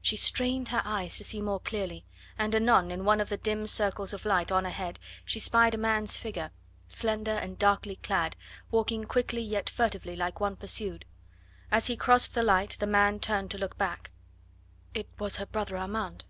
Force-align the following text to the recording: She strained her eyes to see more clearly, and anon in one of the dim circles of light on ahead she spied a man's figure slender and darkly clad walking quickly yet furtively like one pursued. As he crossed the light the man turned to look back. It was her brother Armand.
She 0.00 0.16
strained 0.16 0.68
her 0.68 0.80
eyes 0.86 1.18
to 1.18 1.24
see 1.24 1.42
more 1.42 1.60
clearly, 1.60 2.06
and 2.38 2.54
anon 2.54 2.90
in 2.90 3.04
one 3.04 3.20
of 3.20 3.28
the 3.28 3.36
dim 3.36 3.66
circles 3.66 4.14
of 4.14 4.24
light 4.24 4.50
on 4.50 4.64
ahead 4.64 4.98
she 5.22 5.38
spied 5.38 5.74
a 5.74 5.76
man's 5.76 6.16
figure 6.16 6.50
slender 6.88 7.32
and 7.32 7.58
darkly 7.58 7.96
clad 7.96 8.36
walking 8.70 9.04
quickly 9.04 9.42
yet 9.42 9.68
furtively 9.68 10.16
like 10.16 10.40
one 10.40 10.56
pursued. 10.56 11.04
As 11.70 11.88
he 11.88 11.94
crossed 11.98 12.32
the 12.32 12.42
light 12.42 12.78
the 12.80 12.86
man 12.86 13.20
turned 13.20 13.50
to 13.50 13.58
look 13.58 13.76
back. 13.76 14.10
It 14.94 15.10
was 15.18 15.36
her 15.36 15.44
brother 15.46 15.76
Armand. 15.76 16.24